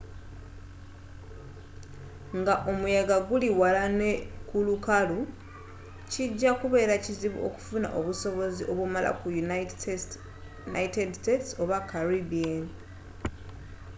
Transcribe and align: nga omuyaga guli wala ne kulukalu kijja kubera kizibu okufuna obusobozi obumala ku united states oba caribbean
nga 2.39 2.53
omuyaga 2.71 3.17
guli 3.27 3.49
wala 3.61 3.83
ne 3.99 4.11
kulukalu 4.49 5.19
kijja 6.11 6.51
kubera 6.61 6.93
kizibu 7.03 7.39
okufuna 7.47 7.87
obusobozi 7.99 8.61
obumala 8.71 9.09
ku 9.19 9.27
united 9.43 9.99
states 11.21 11.49
oba 11.61 11.77
caribbean 11.89 12.63